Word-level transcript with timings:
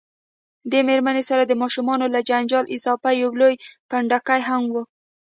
دې 0.71 0.79
میرمنې 0.87 1.23
سره 1.29 1.43
د 1.45 1.53
ماشومانو 1.61 2.05
له 2.13 2.19
جنجاله 2.29 2.71
اضافه 2.75 3.09
یو 3.21 3.29
لوی 3.41 3.53
پنډکی 3.89 4.41
هم 4.49 4.63
و. 4.73 4.75